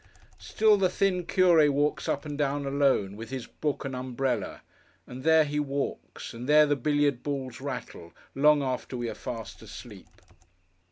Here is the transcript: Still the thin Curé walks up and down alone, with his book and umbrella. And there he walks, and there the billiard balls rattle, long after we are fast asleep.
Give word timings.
Still 0.39 0.77
the 0.77 0.89
thin 0.89 1.27
Curé 1.27 1.69
walks 1.69 2.09
up 2.09 2.25
and 2.25 2.35
down 2.35 2.65
alone, 2.65 3.15
with 3.15 3.29
his 3.29 3.45
book 3.45 3.85
and 3.85 3.95
umbrella. 3.95 4.63
And 5.05 5.21
there 5.23 5.43
he 5.43 5.59
walks, 5.59 6.33
and 6.33 6.49
there 6.49 6.65
the 6.65 6.75
billiard 6.75 7.21
balls 7.21 7.61
rattle, 7.61 8.11
long 8.33 8.63
after 8.63 8.97
we 8.97 9.11
are 9.11 9.13
fast 9.13 9.61
asleep. 9.61 10.09